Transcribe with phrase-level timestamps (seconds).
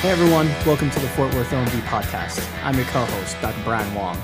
[0.00, 2.48] Hey everyone, welcome to the Fort Worth OMD podcast.
[2.64, 3.62] I'm your co-host, Dr.
[3.64, 4.16] Brian Wong.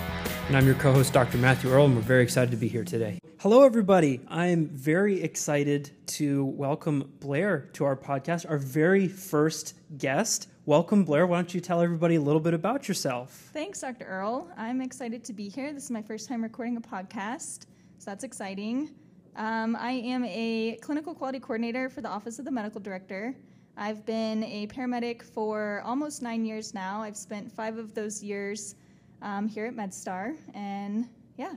[0.48, 1.38] And I'm your co host, Dr.
[1.38, 3.18] Matthew Earl, and we're very excited to be here today.
[3.40, 4.20] Hello, everybody.
[4.28, 10.48] I am very excited to welcome Blair to our podcast, our very first guest.
[10.66, 11.26] Welcome, Blair.
[11.26, 13.50] Why don't you tell everybody a little bit about yourself?
[13.52, 14.04] Thanks, Dr.
[14.04, 14.48] Earl.
[14.56, 15.72] I'm excited to be here.
[15.72, 17.66] This is my first time recording a podcast,
[17.98, 18.90] so that's exciting.
[19.36, 23.34] Um, I am a clinical quality coordinator for the Office of the Medical Director.
[23.76, 27.02] I've been a paramedic for almost nine years now.
[27.02, 28.76] I've spent five of those years
[29.20, 31.06] um, here at MedStar, and
[31.36, 31.52] yeah.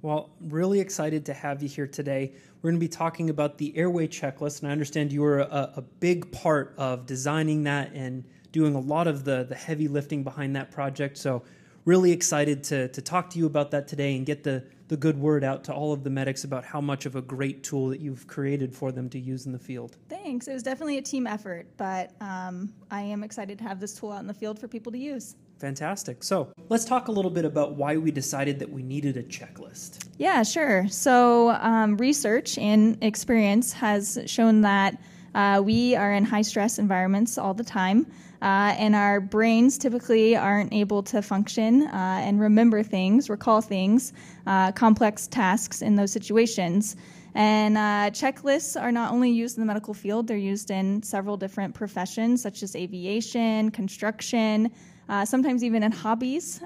[0.00, 2.32] Well, really excited to have you here today.
[2.62, 5.72] We're going to be talking about the airway checklist, and I understand you were a,
[5.76, 10.24] a big part of designing that and doing a lot of the, the heavy lifting
[10.24, 11.18] behind that project.
[11.18, 11.42] So,
[11.84, 15.18] really excited to, to talk to you about that today and get the, the good
[15.18, 18.00] word out to all of the medics about how much of a great tool that
[18.00, 19.96] you've created for them to use in the field.
[20.08, 20.48] Thanks.
[20.48, 24.12] It was definitely a team effort, but um, I am excited to have this tool
[24.12, 25.36] out in the field for people to use.
[25.58, 26.22] Fantastic.
[26.22, 30.08] So let's talk a little bit about why we decided that we needed a checklist.
[30.16, 30.88] Yeah, sure.
[30.88, 35.00] So, um, research and experience has shown that
[35.34, 38.06] uh, we are in high stress environments all the time,
[38.42, 44.12] uh, and our brains typically aren't able to function uh, and remember things, recall things,
[44.46, 46.96] uh, complex tasks in those situations.
[47.34, 51.36] And uh, checklists are not only used in the medical field, they're used in several
[51.36, 54.70] different professions such as aviation, construction,
[55.08, 56.60] uh, sometimes even in hobbies.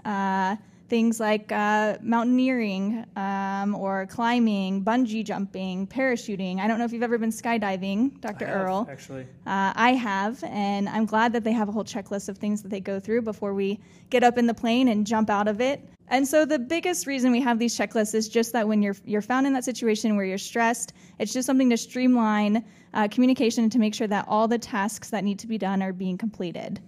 [0.92, 6.58] Things like uh, mountaineering um, or climbing, bungee jumping, parachuting.
[6.58, 8.44] I don't know if you've ever been skydiving, Dr.
[8.44, 8.88] I have, Earl.
[8.90, 12.60] Actually, Uh, I have, and I'm glad that they have a whole checklist of things
[12.60, 15.62] that they go through before we get up in the plane and jump out of
[15.62, 15.82] it.
[16.08, 19.22] And so the biggest reason we have these checklists is just that when you're you're
[19.22, 23.72] found in that situation where you're stressed, it's just something to streamline uh, communication and
[23.72, 26.80] to make sure that all the tasks that need to be done are being completed.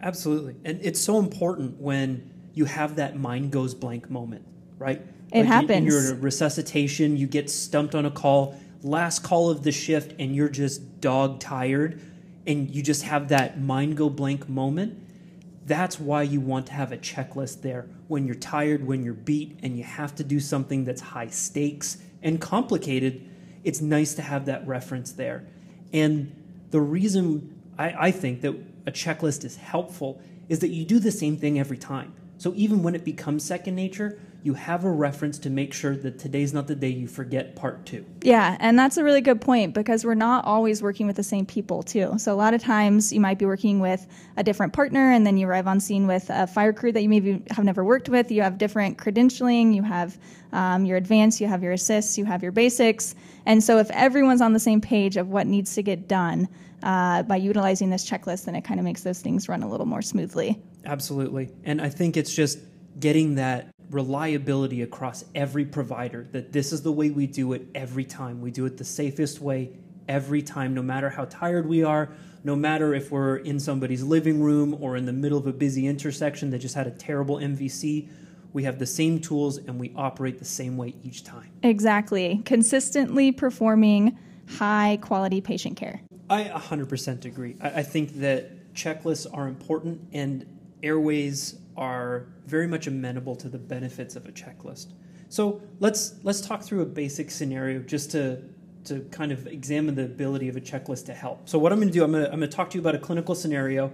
[0.00, 0.56] absolutely.
[0.64, 4.44] And it's so important when you have that mind goes blank moment,
[4.78, 5.00] right?
[5.32, 5.86] It in- In, happens.
[5.86, 10.48] your resuscitation, you get stumped on a call, last call of the shift, and you're
[10.48, 12.00] just dog tired,
[12.46, 14.98] and you just have that mind go blank moment.
[15.66, 19.58] That's why you want to have a checklist there when you're tired, when you're beat,
[19.62, 23.26] and you have to do something that's high stakes and complicated.
[23.64, 25.46] It's nice to have that reference there.
[25.92, 26.32] And
[26.70, 28.54] the reason I, I think that
[28.86, 30.20] a checklist is helpful
[30.50, 32.12] is that you do the same thing every time.
[32.38, 36.18] So even when it becomes second nature, you have a reference to make sure that
[36.18, 38.04] today's not the day you forget part two.
[38.20, 41.46] Yeah, and that's a really good point because we're not always working with the same
[41.46, 42.18] people, too.
[42.18, 44.06] So, a lot of times you might be working with
[44.36, 47.08] a different partner, and then you arrive on scene with a fire crew that you
[47.08, 48.30] maybe have never worked with.
[48.30, 50.18] You have different credentialing, you have
[50.52, 53.14] um, your advanced, you have your assists, you have your basics.
[53.46, 56.50] And so, if everyone's on the same page of what needs to get done
[56.82, 59.86] uh, by utilizing this checklist, then it kind of makes those things run a little
[59.86, 60.60] more smoothly.
[60.84, 61.50] Absolutely.
[61.64, 62.58] And I think it's just
[62.98, 68.04] getting that reliability across every provider that this is the way we do it every
[68.04, 68.40] time.
[68.40, 69.70] We do it the safest way
[70.08, 72.10] every time, no matter how tired we are,
[72.42, 75.86] no matter if we're in somebody's living room or in the middle of a busy
[75.86, 78.08] intersection that just had a terrible MVC.
[78.52, 81.50] We have the same tools and we operate the same way each time.
[81.62, 82.42] Exactly.
[82.44, 84.16] Consistently performing
[84.48, 86.02] high quality patient care.
[86.30, 87.56] I 100% agree.
[87.60, 90.46] I, I think that checklists are important and
[90.84, 94.92] airways are very much amenable to the benefits of a checklist.
[95.28, 98.42] So let's let's talk through a basic scenario just to
[98.84, 101.48] to kind of examine the ability of a checklist to help.
[101.48, 102.82] So what I'm going to do, I'm going to, I'm going to talk to you
[102.82, 103.90] about a clinical scenario,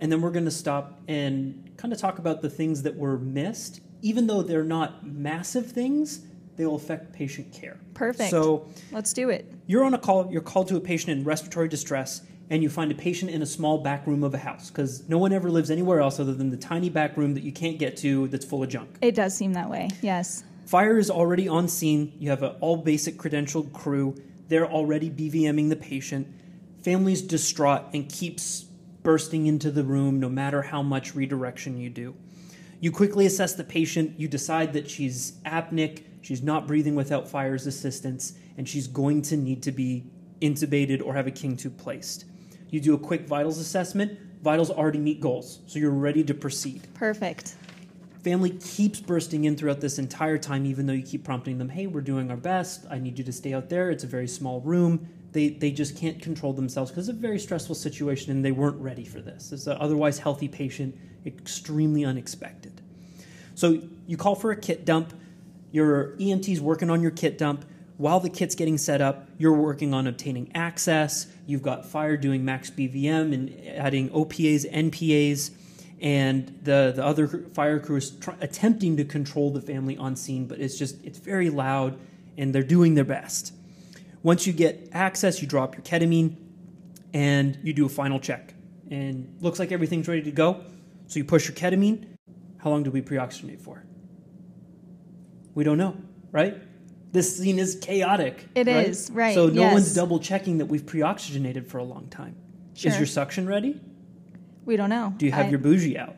[0.00, 3.18] and then we're going to stop and kind of talk about the things that were
[3.18, 6.26] missed, even though they're not massive things.
[6.56, 7.78] They will affect patient care.
[7.94, 8.30] Perfect.
[8.30, 9.50] So Let's do it.
[9.66, 12.92] you're on a call, you're called to a patient in respiratory distress, and you find
[12.92, 15.70] a patient in a small back room of a house because no one ever lives
[15.70, 18.62] anywhere else other than the tiny back room that you can't get to that's full
[18.62, 18.98] of junk.
[19.00, 20.44] It does seem that way, yes.
[20.66, 22.12] Fire is already on scene.
[22.18, 24.14] You have an all basic credentialed crew.
[24.48, 26.26] They're already BVMing the patient.
[26.82, 28.66] Family's distraught and keeps
[29.02, 32.14] bursting into the room no matter how much redirection you do.
[32.80, 34.20] You quickly assess the patient.
[34.20, 39.38] You decide that she's apneic, she's not breathing without fire's assistance, and she's going to
[39.38, 40.04] need to be
[40.42, 42.26] intubated or have a king tube placed.
[42.72, 44.18] You do a quick vitals assessment.
[44.42, 46.88] Vitals already meet goals, so you're ready to proceed.
[46.94, 47.54] Perfect.
[48.24, 51.86] family keeps bursting in throughout this entire time even though you keep prompting them hey
[51.86, 52.86] we're doing our best.
[52.90, 53.90] I need you to stay out there.
[53.90, 55.06] It's a very small room.
[55.32, 58.80] They, they just can't control themselves because it's a very stressful situation and they weren't
[58.80, 59.52] ready for this.
[59.52, 60.96] It's an otherwise healthy patient
[61.26, 62.80] extremely unexpected.
[63.54, 65.12] So you call for a kit dump.
[65.72, 67.66] Your emt's working on your kit dump
[67.96, 71.26] while the kit's getting set up, you're working on obtaining access.
[71.46, 75.50] You've got fire doing max BVM and adding OPAs, NPAs,
[76.00, 80.46] and the, the other fire crew is tr- attempting to control the family on scene,
[80.46, 81.98] but it's just, it's very loud
[82.36, 83.54] and they're doing their best.
[84.22, 86.36] Once you get access, you drop your ketamine
[87.12, 88.54] and you do a final check.
[88.90, 90.64] And looks like everything's ready to go.
[91.06, 92.06] So you push your ketamine.
[92.58, 93.84] How long do we pre-oxygenate for?
[95.54, 95.96] We don't know,
[96.30, 96.56] right?
[97.12, 98.48] This scene is chaotic.
[98.54, 102.08] It It is, right, So no one's double checking that we've pre-oxygenated for a long
[102.08, 102.34] time.
[102.74, 102.90] Sure.
[102.90, 103.78] Is your suction ready?
[104.64, 105.12] We don't know.
[105.16, 106.16] Do you have I, your bougie out?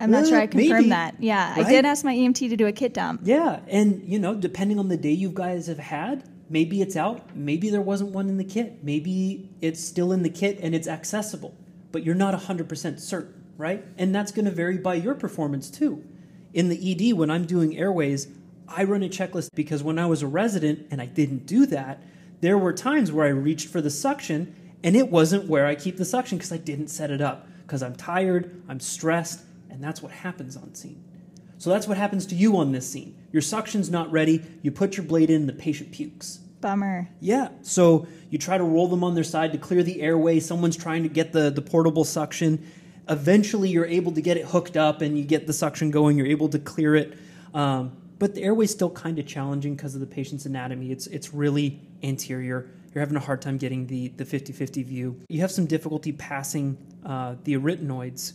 [0.00, 1.16] I'm not sure I eh, confirmed maybe, that.
[1.18, 3.22] Yeah, I did ask my EMT to do a kit dump.
[3.24, 7.36] Yeah, and you know, depending on the day you guys have had, maybe it's out,
[7.36, 10.88] maybe there wasn't one in the kit, maybe it's still in the kit and it's
[10.88, 11.54] accessible,
[11.92, 13.84] but you're not 100% certain, right?
[13.98, 16.04] And that's going to vary by your performance too.
[16.54, 18.28] In the ED, when I'm doing airways,
[18.68, 22.02] I run a checklist because when I was a resident and I didn't do that,
[22.40, 24.54] there were times where I reached for the suction
[24.84, 27.82] and it wasn't where I keep the suction because I didn't set it up because
[27.82, 31.02] I'm tired, I'm stressed, and that's what happens on scene.
[31.58, 33.16] So that's what happens to you on this scene.
[33.32, 36.38] Your suction's not ready, you put your blade in, the patient pukes.
[36.60, 37.08] Bummer.
[37.20, 40.40] Yeah, so you try to roll them on their side to clear the airway.
[40.40, 42.66] Someone's trying to get the, the portable suction.
[43.08, 46.16] Eventually, you're able to get it hooked up and you get the suction going.
[46.18, 47.16] You're able to clear it.
[47.54, 50.90] Um, but the airway's still kind of challenging because of the patient's anatomy.
[50.90, 52.68] It's, it's really anterior.
[52.94, 55.20] You're having a hard time getting the, the 50 50 view.
[55.28, 58.32] You have some difficulty passing uh, the arytenoids.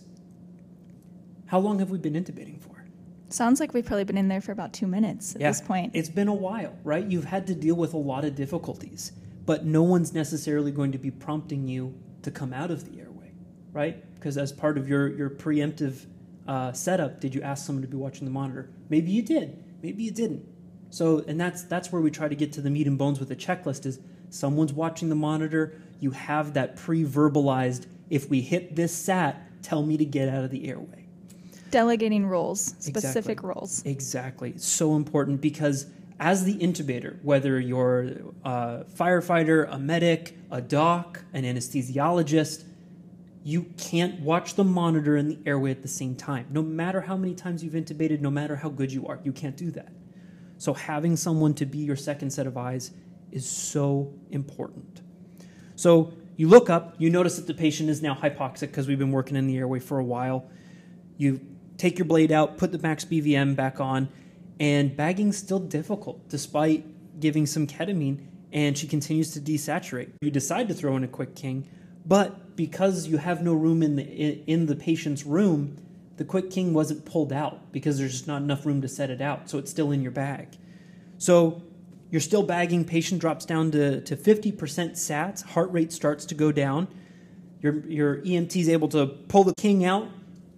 [1.47, 2.73] How long have we been intubating for?
[3.29, 5.91] Sounds like we've probably been in there for about two minutes at this point.
[5.95, 7.03] It's been a while, right?
[7.03, 9.11] You've had to deal with a lot of difficulties,
[9.47, 13.31] but no one's necessarily going to be prompting you to come out of the airway,
[13.71, 14.13] right?
[14.13, 16.05] Because as part of your your preemptive
[16.47, 18.69] uh, setup, did you ask someone to be watching the monitor?
[18.89, 20.47] Maybe you did, maybe you didn't.
[20.89, 23.29] So, and that's that's where we try to get to the meat and bones with
[23.29, 23.99] the checklist: is
[24.29, 25.79] someone's watching the monitor.
[25.99, 27.85] You have that pre-verbalized.
[28.09, 31.07] If we hit this sat, tell me to get out of the airway.
[31.71, 33.49] Delegating roles, specific Exactly.
[33.49, 33.83] roles.
[33.85, 34.53] Exactly.
[34.57, 35.87] So important because
[36.19, 38.11] as the intubator, whether you're
[38.45, 42.65] a firefighter, a medic, a doc, an anesthesiologist,
[43.43, 46.47] you can't watch the monitor and the airway at the same time.
[46.49, 49.57] No matter how many times you've intubated, no matter how good you are, you can't
[49.57, 49.91] do that.
[50.57, 52.91] So having someone to be your second set of eyes
[53.31, 55.01] is so important.
[55.75, 59.11] So you look up, you notice that the patient is now hypoxic because we've been
[59.11, 60.49] working in the airway for a while.
[61.17, 61.41] You
[61.77, 64.07] take your blade out, put the max BVM back on,
[64.59, 68.21] and bagging's still difficult despite giving some ketamine,
[68.53, 70.11] and she continues to desaturate.
[70.21, 71.67] You decide to throw in a quick king,
[72.05, 75.77] but because you have no room in the in the patient's room,
[76.17, 79.21] the quick king wasn't pulled out because there's just not enough room to set it
[79.21, 80.47] out, so it's still in your bag.
[81.17, 81.61] So
[82.11, 84.53] you're still bagging, patient drops down to, to 50%
[84.91, 86.87] sats, heart rate starts to go down.
[87.61, 90.09] Your, your EMT is able to pull the king out,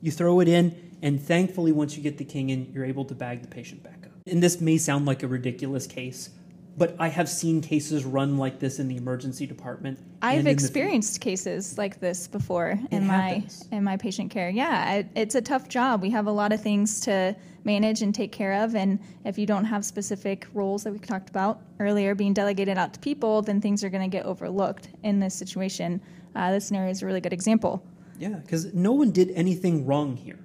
[0.01, 3.15] you throw it in, and thankfully, once you get the king in, you're able to
[3.15, 4.11] bag the patient back up.
[4.27, 6.29] And this may sound like a ridiculous case,
[6.77, 9.99] but I have seen cases run like this in the emergency department.
[10.21, 14.49] I've experienced cases like this before in my in my patient care.
[14.49, 16.01] Yeah, I, it's a tough job.
[16.01, 19.45] We have a lot of things to manage and take care of, and if you
[19.45, 23.61] don't have specific roles that we talked about earlier being delegated out to people, then
[23.61, 26.01] things are going to get overlooked in this situation.
[26.35, 27.83] Uh, this scenario is a really good example.
[28.19, 30.39] Yeah, because no one did anything wrong here,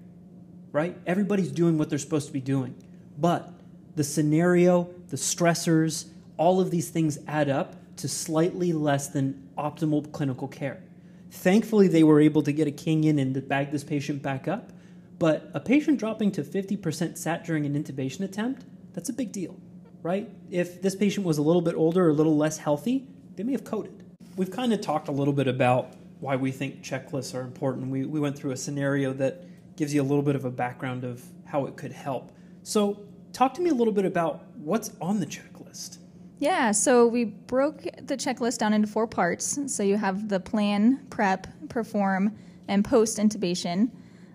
[0.73, 0.97] right?
[1.07, 2.75] Everybody's doing what they're supposed to be doing.
[3.19, 3.53] But
[3.97, 6.07] the scenario, the stressors,
[6.41, 10.83] all of these things add up to slightly less than optimal clinical care.
[11.31, 14.73] Thankfully, they were able to get a king in and bag this patient back up.
[15.19, 19.61] But a patient dropping to 50% sat during an intubation attempt, that's a big deal,
[20.03, 20.31] right?
[20.51, 23.07] If this patient was a little bit older or a little less healthy,
[23.37, 24.03] they may have coded.
[24.37, 27.89] We've kind of talked a little bit about why we think checklists are important.
[27.89, 29.45] We, we went through a scenario that
[29.77, 32.33] gives you a little bit of a background of how it could help.
[32.63, 33.01] So,
[33.35, 35.99] talk to me a little bit about what's on the checklist.
[36.41, 39.59] Yeah, so we broke the checklist down into four parts.
[39.67, 42.35] So you have the plan, prep, perform,
[42.67, 43.91] and post intubation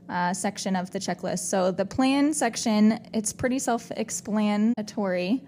[0.08, 1.40] uh, section of the checklist.
[1.50, 5.44] So the plan section, it's pretty self explanatory.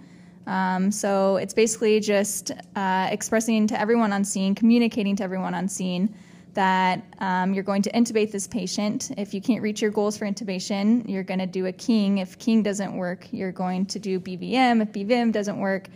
[0.47, 5.67] Um, so it's basically just uh, expressing to everyone on scene, communicating to everyone on
[5.67, 6.15] scene
[6.55, 9.11] that um, you're going to intubate this patient.
[9.15, 12.17] If you can't reach your goals for intubation, you're going to do a king.
[12.17, 14.81] If king doesn't work, you're going to do BVM.
[14.81, 15.87] If BVM doesn't work,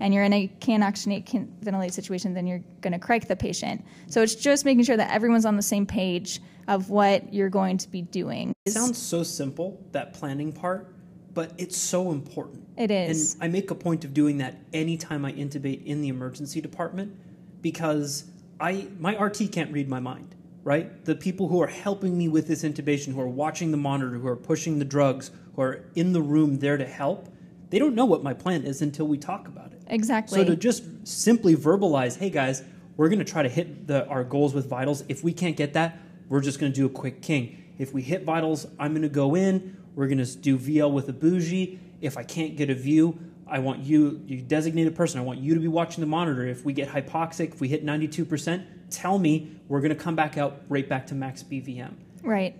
[0.00, 3.36] and you're in a can oxygenate, can ventilate situation, then you're going to crike the
[3.36, 3.84] patient.
[4.06, 7.78] So it's just making sure that everyone's on the same page of what you're going
[7.78, 8.52] to be doing.
[8.64, 10.94] It sounds so simple, that planning part,
[11.34, 13.34] but it's so important It is.
[13.34, 17.14] And I make a point of doing that anytime I intubate in the emergency department
[17.60, 18.24] because
[18.60, 21.04] I my RT can't read my mind, right?
[21.04, 24.26] The people who are helping me with this intubation, who are watching the monitor, who
[24.28, 27.28] are pushing the drugs, who are in the room there to help,
[27.70, 29.82] they don't know what my plan is until we talk about it.
[29.86, 30.38] exactly.
[30.38, 32.62] So to just simply verbalize, hey guys,
[32.96, 35.04] we're going to try to hit the, our goals with vitals.
[35.08, 35.98] If we can't get that,
[36.28, 37.62] we're just going to do a quick king.
[37.78, 39.76] If we hit vitals, I'm going to go in.
[39.94, 41.78] We're going to do VL with a bougie.
[42.00, 45.54] If I can't get a view, I want you, you designated person, I want you
[45.54, 46.46] to be watching the monitor.
[46.46, 49.52] If we get hypoxic, if we hit 92%, tell me.
[49.68, 51.94] We're going to come back out right back to max BVM.
[52.22, 52.56] right.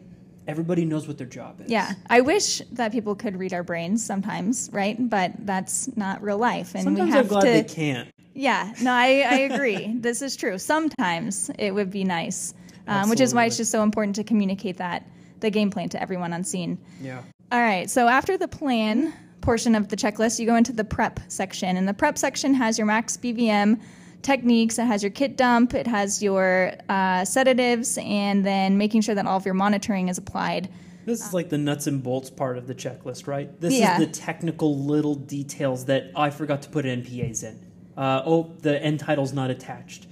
[0.48, 1.70] Everybody knows what their job is.
[1.70, 4.96] Yeah, I wish that people could read our brains sometimes, right?
[4.98, 7.50] But that's not real life, and Sometimes we have I'm glad to.
[7.50, 8.08] they can't.
[8.32, 9.94] Yeah, no, I, I agree.
[10.00, 10.56] this is true.
[10.56, 12.54] Sometimes it would be nice,
[12.86, 15.06] um, which is why it's just so important to communicate that
[15.40, 16.78] the game plan to everyone on scene.
[17.02, 17.20] Yeah.
[17.52, 19.12] All right, so after the plan
[19.42, 22.78] portion of the checklist, you go into the prep section, and the prep section has
[22.78, 23.78] your max BVM
[24.22, 24.78] techniques.
[24.78, 29.26] It has your kit dump, it has your uh, sedatives, and then making sure that
[29.26, 30.68] all of your monitoring is applied.
[31.06, 33.58] This is like the nuts and bolts part of the checklist, right?
[33.60, 33.98] This Yeah.
[33.98, 37.58] is the technical little details that I forgot to put NPAs in.
[37.96, 40.06] Uh, oh, the end tidal's not attached.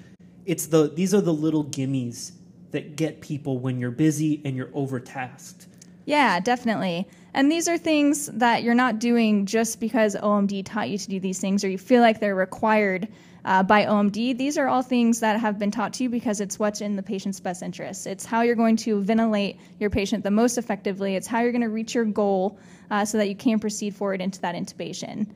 [0.46, 2.32] It's the these are the little gimmies
[2.70, 5.66] that get people when you're busy and you're overtasked.
[6.06, 7.06] Yeah, definitely.
[7.34, 11.20] And these are things that you're not doing just because OMD taught you to do
[11.20, 13.08] these things or you feel like they're required
[13.46, 14.36] uh, by OMD.
[14.36, 17.02] These are all things that have been taught to you because it's what's in the
[17.02, 18.06] patient's best interest.
[18.06, 21.14] It's how you're going to ventilate your patient the most effectively.
[21.14, 22.58] It's how you're going to reach your goal
[22.90, 25.28] uh, so that you can proceed forward into that intubation.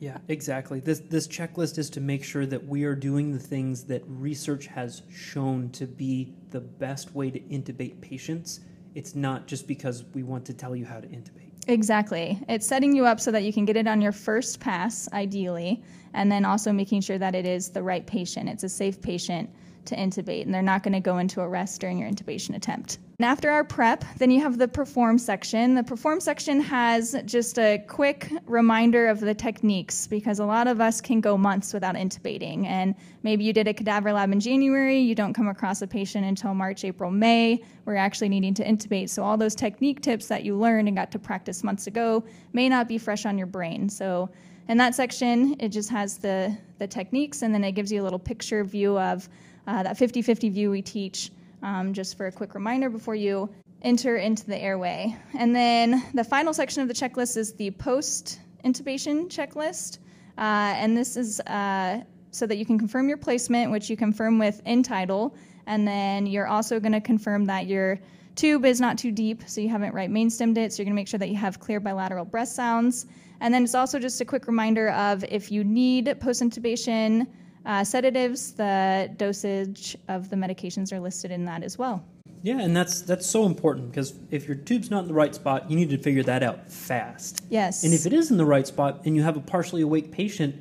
[0.00, 0.78] Yeah, exactly.
[0.80, 4.66] This this checklist is to make sure that we are doing the things that research
[4.66, 8.60] has shown to be the best way to intubate patients.
[8.94, 11.47] It's not just because we want to tell you how to intubate.
[11.68, 12.40] Exactly.
[12.48, 15.82] It's setting you up so that you can get it on your first pass, ideally,
[16.14, 18.48] and then also making sure that it is the right patient.
[18.48, 19.50] It's a safe patient
[19.88, 22.98] to intubate, and they're not going to go into arrest during your intubation attempt.
[23.18, 25.74] And after our prep, then you have the perform section.
[25.74, 30.80] The perform section has just a quick reminder of the techniques because a lot of
[30.80, 32.64] us can go months without intubating.
[32.64, 36.26] And maybe you did a cadaver lab in January, you don't come across a patient
[36.26, 39.08] until March, April, May, where you're actually needing to intubate.
[39.08, 42.68] So all those technique tips that you learned and got to practice months ago may
[42.68, 43.88] not be fresh on your brain.
[43.88, 44.30] So
[44.68, 48.04] in that section, it just has the, the techniques and then it gives you a
[48.04, 49.28] little picture view of
[49.68, 51.30] uh, that 50 50 view we teach,
[51.62, 53.50] um, just for a quick reminder before you
[53.82, 55.14] enter into the airway.
[55.38, 59.98] And then the final section of the checklist is the post intubation checklist.
[60.38, 64.38] Uh, and this is uh, so that you can confirm your placement, which you confirm
[64.38, 65.36] with end tidal.
[65.66, 67.98] And then you're also going to confirm that your
[68.36, 70.72] tube is not too deep, so you haven't right main stemmed it.
[70.72, 73.04] So you're going to make sure that you have clear bilateral breath sounds.
[73.40, 77.26] And then it's also just a quick reminder of if you need post intubation
[77.68, 82.02] uh, sedatives, the dosage of the medications are listed in that as well.
[82.42, 85.70] Yeah, and that's that's so important because if your tube's not in the right spot,
[85.70, 87.44] you need to figure that out fast.
[87.50, 87.84] Yes.
[87.84, 90.56] And if it is in the right spot and you have a partially awake patient,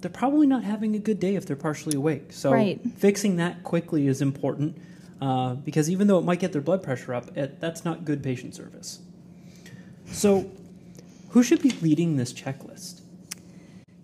[0.00, 2.32] they're probably not having a good day if they're partially awake.
[2.32, 2.80] So Right.
[2.96, 4.76] fixing that quickly is important
[5.20, 8.22] uh, because even though it might get their blood pressure up, it, that's not good
[8.22, 9.00] patient service.
[10.12, 10.50] So,
[11.30, 13.00] who should be leading this checklist?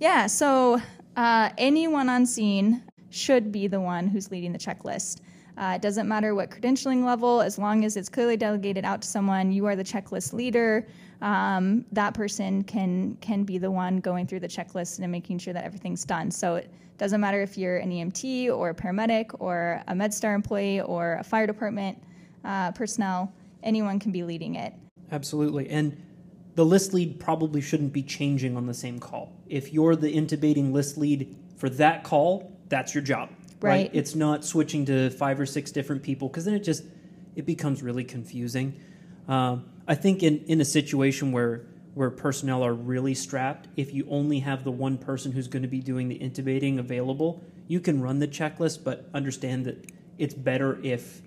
[0.00, 0.82] Yeah, so
[1.16, 5.20] uh, anyone on scene should be the one who's leading the checklist.
[5.56, 9.08] Uh, it doesn't matter what credentialing level, as long as it's clearly delegated out to
[9.08, 10.86] someone, you are the checklist leader.
[11.22, 15.52] Um, that person can can be the one going through the checklist and making sure
[15.52, 16.30] that everything's done.
[16.30, 20.80] So it doesn't matter if you're an EMT or a paramedic or a MedStar employee
[20.80, 22.02] or a fire department
[22.44, 23.32] uh, personnel.
[23.62, 24.74] Anyone can be leading it.
[25.12, 25.68] Absolutely.
[25.70, 25.96] And
[26.54, 29.32] the list lead probably shouldn't be changing on the same call.
[29.48, 33.30] If you're the intubating list lead for that call, that's your job.
[33.60, 33.90] Right.
[33.92, 36.84] It's not switching to five or six different people because then it just
[37.34, 38.78] it becomes really confusing.
[39.26, 41.62] Um, I think in, in a situation where
[41.94, 45.68] where personnel are really strapped, if you only have the one person who's going to
[45.68, 50.80] be doing the intubating available, you can run the checklist, but understand that it's better
[50.82, 51.22] if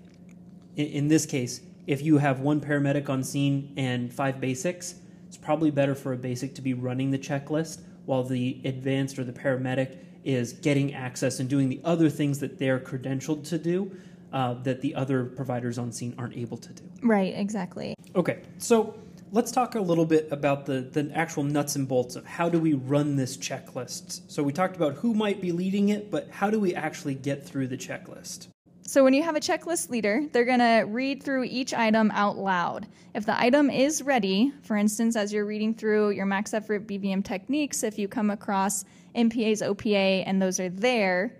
[0.76, 4.96] in, in this case, if you have one paramedic on scene and five basics,
[5.28, 9.24] it's probably better for a basic to be running the checklist while the advanced or
[9.24, 13.92] the paramedic is getting access and doing the other things that they're credentialed to do
[14.32, 16.82] uh, that the other providers on scene aren't able to do.
[17.02, 17.94] Right, exactly.
[18.16, 18.94] Okay, so
[19.32, 22.58] let's talk a little bit about the, the actual nuts and bolts of how do
[22.58, 24.22] we run this checklist.
[24.28, 27.44] So we talked about who might be leading it, but how do we actually get
[27.44, 28.48] through the checklist?
[28.88, 32.38] So when you have a checklist leader, they're going to read through each item out
[32.38, 32.86] loud.
[33.14, 37.22] If the item is ready, for instance, as you're reading through your max effort BVM
[37.22, 41.36] techniques, if you come across NPAs, OPA, and those are there,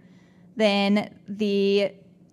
[0.56, 1.92] then the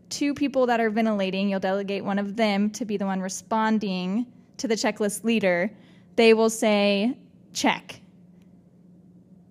[0.09, 4.25] two people that are ventilating, you'll delegate one of them to be the one responding
[4.57, 5.71] to the checklist leader.
[6.17, 7.17] They will say,
[7.53, 8.01] check.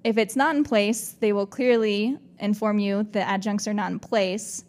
[0.04, 3.99] If it's not in place, they will clearly inform you the adjuncts are not in
[3.99, 4.62] place.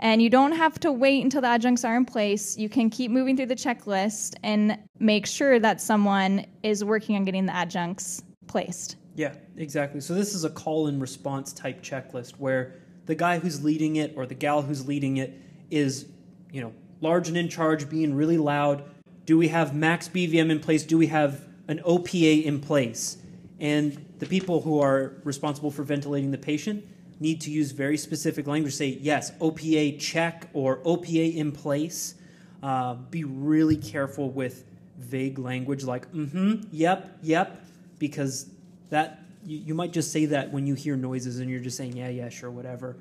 [0.00, 2.56] And you don't have to wait until the adjuncts are in place.
[2.56, 7.24] You can keep moving through the checklist and make sure that someone is working on
[7.24, 8.96] getting the adjuncts placed.
[9.14, 10.00] Yeah, exactly.
[10.00, 14.14] So this is a call and response type checklist where the guy who's leading it
[14.16, 15.38] or the gal who's leading it
[15.70, 16.06] is,
[16.50, 18.84] you know, large and in charge, being really loud.
[19.26, 20.82] Do we have max BVM in place?
[20.82, 23.18] Do we have an OPA in place?
[23.58, 26.86] And the people who are responsible for ventilating the patient
[27.20, 28.74] need to use very specific language.
[28.74, 32.14] Say, yes, OPA check or OPA in place.
[32.62, 34.64] Uh, be really careful with
[34.98, 37.64] vague language like, mm hmm, yep, yep,
[37.98, 38.50] because
[38.90, 41.96] that you, you might just say that when you hear noises and you're just saying,
[41.96, 42.96] yeah, yeah, sure, whatever.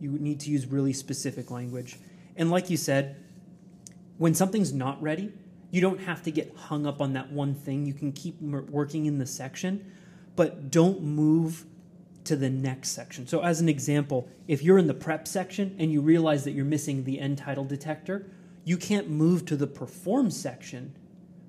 [0.00, 1.98] You need to use really specific language.
[2.36, 3.16] And like you said,
[4.18, 5.32] when something's not ready,
[5.70, 7.86] you don't have to get hung up on that one thing.
[7.86, 9.92] You can keep working in the section,
[10.36, 11.66] but don't move
[12.24, 13.26] to the next section.
[13.26, 16.64] So, as an example, if you're in the prep section and you realize that you're
[16.64, 18.26] missing the end tidal detector,
[18.64, 20.94] you can't move to the perform section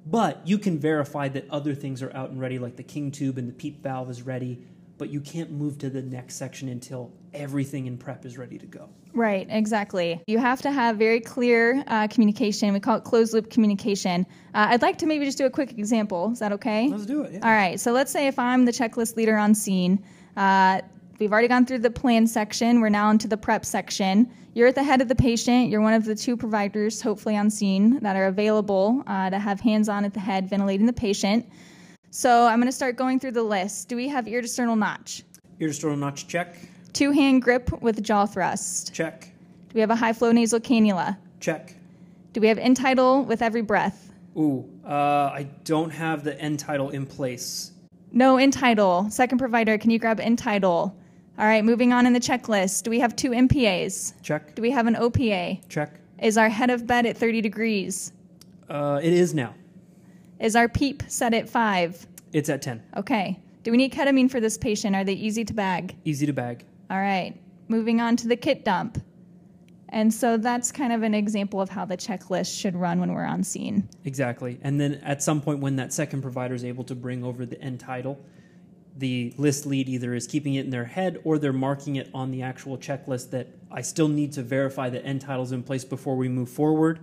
[0.05, 3.37] but you can verify that other things are out and ready, like the king tube
[3.37, 4.61] and the PEEP valve is ready,
[4.97, 8.65] but you can't move to the next section until everything in prep is ready to
[8.65, 8.89] go.
[9.13, 10.21] Right, exactly.
[10.27, 12.73] You have to have very clear uh, communication.
[12.73, 14.25] We call it closed loop communication.
[14.53, 16.31] Uh, I'd like to maybe just do a quick example.
[16.31, 16.89] Is that okay?
[16.89, 17.33] Let's do it.
[17.33, 17.39] Yeah.
[17.43, 17.79] All right.
[17.79, 20.03] So let's say if I'm the checklist leader on scene,
[20.37, 20.81] uh,
[21.19, 22.81] we've already gone through the plan section.
[22.81, 24.31] We're now into the prep section.
[24.53, 25.69] You're at the head of the patient.
[25.69, 29.59] You're one of the two providers, hopefully on scene, that are available uh, to have
[29.59, 31.49] hands on at the head ventilating the patient.
[32.11, 33.89] So I'm going to start going through the list.
[33.89, 35.23] Do we have ear to sternal notch?
[35.59, 36.55] Ear to notch, check.
[36.93, 38.93] Two hand grip with jaw thrust.
[38.93, 39.31] Check.
[39.69, 41.17] Do we have a high flow nasal cannula?
[41.39, 41.75] Check.
[42.33, 44.11] Do we have end tidal with every breath?
[44.37, 47.71] Ooh, uh, I don't have the end tidal in place.
[48.15, 49.09] No end tidal.
[49.09, 50.95] Second provider, can you grab end tidal?
[51.39, 52.83] All right, moving on in the checklist.
[52.83, 54.13] Do we have two NPAs?
[54.21, 54.53] Check.
[54.53, 55.67] Do we have an OPA?
[55.67, 55.99] Check.
[56.21, 58.13] Is our head of bed at 30 degrees?
[58.69, 59.55] Uh, it is now.
[60.39, 62.05] Is our PEEP set at 5?
[62.33, 62.83] It's at 10.
[62.97, 63.39] Okay.
[63.63, 64.95] Do we need ketamine for this patient?
[64.95, 65.95] Are they easy to bag?
[66.05, 66.65] Easy to bag.
[66.91, 67.35] All right.
[67.67, 69.01] Moving on to the kit dump.
[69.93, 73.25] And so that's kind of an example of how the checklist should run when we're
[73.25, 73.87] on scene.
[74.05, 74.59] Exactly.
[74.63, 77.61] And then at some point, when that second provider is able to bring over the
[77.61, 78.19] end tidal,
[78.97, 82.31] the list lead either is keeping it in their head or they're marking it on
[82.31, 86.15] the actual checklist that I still need to verify the end tidal's in place before
[86.15, 86.99] we move forward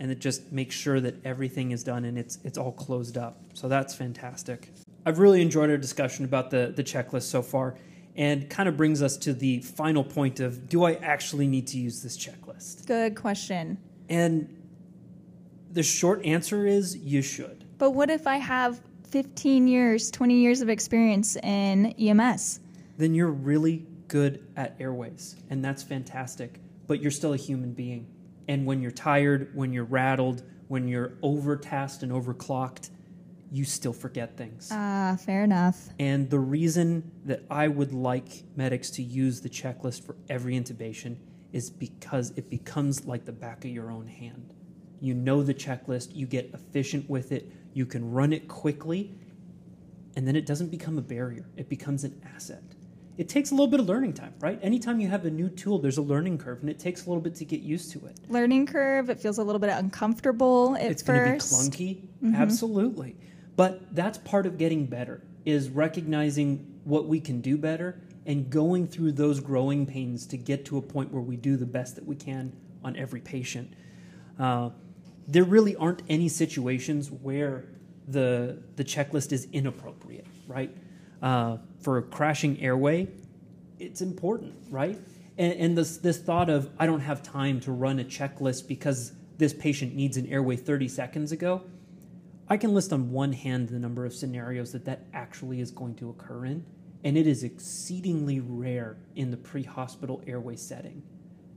[0.00, 3.40] and it just makes sure that everything is done and it's it's all closed up.
[3.54, 4.70] So that's fantastic.
[5.06, 7.76] I've really enjoyed our discussion about the the checklist so far
[8.16, 11.78] and kind of brings us to the final point of do I actually need to
[11.78, 12.86] use this checklist?
[12.86, 13.78] Good question.
[14.08, 14.62] And
[15.72, 17.64] the short answer is you should.
[17.78, 18.80] But what if I have
[19.14, 22.58] 15 years, 20 years of experience in EMS.
[22.98, 26.58] Then you're really good at airways, and that's fantastic.
[26.88, 28.08] But you're still a human being.
[28.48, 32.90] And when you're tired, when you're rattled, when you're overtasked and overclocked,
[33.54, 34.68] you still forget things.
[34.72, 35.88] Ah, uh, fair enough.
[36.00, 41.16] And the reason that I would like medics to use the checklist for every intubation
[41.52, 44.54] is because it becomes like the back of your own hand.
[45.00, 49.16] You know the checklist, you get efficient with it, you can run it quickly,
[50.16, 51.46] and then it doesn't become a barrier.
[51.56, 52.64] It becomes an asset.
[53.18, 54.58] It takes a little bit of learning time, right?
[54.62, 57.22] Anytime you have a new tool, there's a learning curve, and it takes a little
[57.22, 58.18] bit to get used to it.
[58.28, 61.52] Learning curve, it feels a little bit uncomfortable at it's first.
[61.52, 62.34] going to be clunky, mm-hmm.
[62.34, 63.16] absolutely.
[63.56, 68.86] But that's part of getting better, is recognizing what we can do better and going
[68.86, 72.06] through those growing pains to get to a point where we do the best that
[72.06, 73.72] we can on every patient.
[74.38, 74.70] Uh,
[75.26, 77.64] there really aren't any situations where
[78.08, 80.74] the the checklist is inappropriate, right?
[81.22, 83.08] Uh, for a crashing airway,
[83.78, 84.98] it's important, right?
[85.38, 89.12] And, and this this thought of I don't have time to run a checklist because
[89.38, 91.62] this patient needs an airway 30 seconds ago.
[92.48, 95.94] I can list on one hand the number of scenarios that that actually is going
[95.96, 96.64] to occur in,
[97.02, 101.02] and it is exceedingly rare in the pre-hospital airway setting.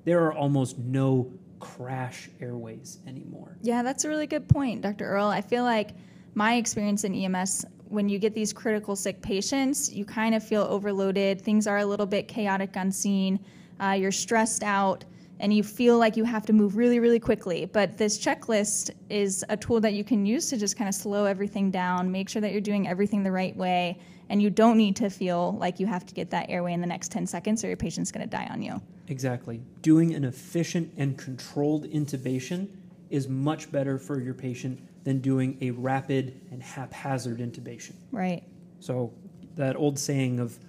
[0.06, 3.58] There are almost no crash airways anymore.
[3.62, 5.06] Yeah, that's a really good point, Dr.
[5.06, 5.28] Earl.
[5.28, 5.92] I feel like
[6.36, 10.64] my experience in EMS, when you get these critical sick patients, you kind of feel
[10.64, 11.42] overloaded.
[11.42, 13.40] Things are a little bit chaotic on scene.
[13.82, 15.04] Uh, you're stressed out.
[15.40, 17.66] And you feel like you have to move really, really quickly.
[17.66, 21.26] But this checklist is a tool that you can use to just kind of slow
[21.26, 24.96] everything down, make sure that you're doing everything the right way, and you don't need
[24.98, 27.68] to feel like you have to get that airway in the next 10 seconds or
[27.68, 28.82] your patient's going to die on you.
[29.08, 29.62] Exactly.
[29.82, 32.68] Doing an efficient and controlled intubation
[33.10, 37.94] is much better for your patient than doing a rapid and haphazard intubation.
[38.12, 38.44] Right.
[38.80, 39.14] So,
[39.56, 40.60] that old saying of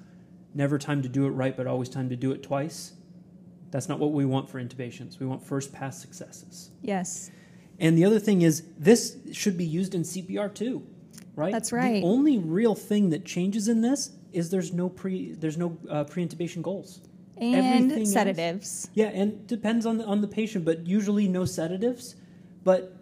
[0.54, 2.92] never time to do it right, but always time to do it twice,
[3.70, 5.18] that's not what we want for intubations.
[5.18, 6.70] We want first pass successes.
[6.82, 7.30] Yes.
[7.78, 10.84] And the other thing is, this should be used in CPR too,
[11.36, 11.52] right?
[11.52, 12.00] That's right.
[12.02, 16.04] The only real thing that changes in this is there's no pre there's no uh,
[16.04, 17.00] pre-intubation goals.
[17.36, 18.90] Everything And else- sedatives.
[18.94, 22.16] Yeah, and depends on the, on the patient, but usually no sedatives.
[22.64, 22.96] But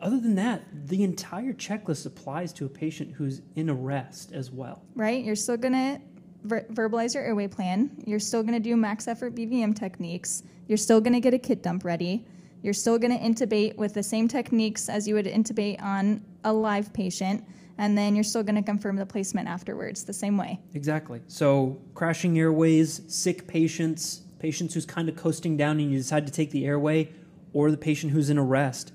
[0.00, 4.82] other than that, the entire checklist applies to a patient who's in arrest as well.
[4.94, 5.22] right?
[5.22, 6.00] You're still going to
[6.44, 7.90] ver- verbalize your airway plan.
[8.06, 10.42] You're still going to do max effort BVM techniques.
[10.66, 12.26] You're still going to get a kit dump ready.
[12.62, 16.52] You're still going to intubate with the same techniques as you would intubate on a
[16.52, 17.44] live patient.
[17.78, 20.58] And then you're still going to confirm the placement afterwards the same way.
[20.74, 21.22] Exactly.
[21.28, 26.32] So crashing airways, sick patients, patients who's kind of coasting down and you decide to
[26.32, 27.12] take the airway,
[27.52, 28.92] or the patient who's in arrest.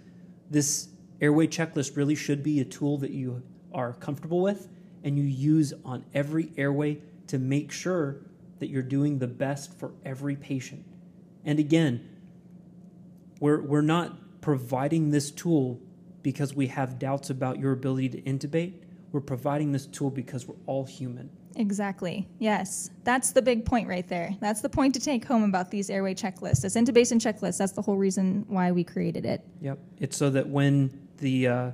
[0.49, 0.89] This
[1.21, 3.41] airway checklist really should be a tool that you
[3.73, 4.67] are comfortable with
[5.03, 8.21] and you use on every airway to make sure
[8.59, 10.85] that you're doing the best for every patient.
[11.45, 12.07] And again,
[13.39, 15.81] we're, we're not providing this tool
[16.21, 18.73] because we have doubts about your ability to intubate.
[19.11, 21.29] We're providing this tool because we're all human.
[21.55, 22.27] Exactly.
[22.39, 22.89] Yes.
[23.03, 24.35] That's the big point right there.
[24.39, 26.61] That's the point to take home about these airway checklists.
[26.61, 29.45] This intubation checklist, that's the whole reason why we created it.
[29.61, 29.77] Yep.
[29.99, 31.71] It's so that when the uh,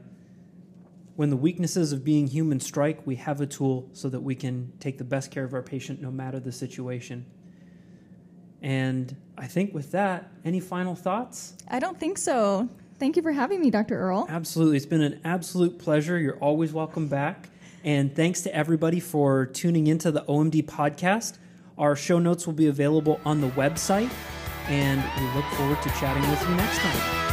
[1.19, 4.71] when the weaknesses of being human strike, we have a tool so that we can
[4.79, 7.25] take the best care of our patient no matter the situation.
[8.62, 11.58] And I think with that, any final thoughts?
[11.67, 12.69] I don't think so.
[12.99, 13.99] Thank you for having me, Dr.
[13.99, 14.27] Earl.
[14.29, 14.77] Absolutely.
[14.77, 16.17] It's been an absolute pleasure.
[16.17, 17.49] You're always welcome back.
[17.84, 21.38] And thanks to everybody for tuning into the OMD podcast.
[21.77, 24.10] Our show notes will be available on the website,
[24.67, 27.28] and we look forward to chatting with you next time.